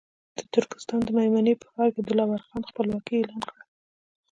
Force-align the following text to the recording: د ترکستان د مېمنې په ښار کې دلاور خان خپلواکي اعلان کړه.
د 0.37 0.39
ترکستان 0.53 0.99
د 1.05 1.09
مېمنې 1.17 1.53
په 1.61 1.67
ښار 1.73 1.89
کې 1.95 2.01
دلاور 2.03 2.41
خان 2.47 2.61
خپلواکي 2.69 3.13
اعلان 3.17 3.41
کړه. 3.49 3.63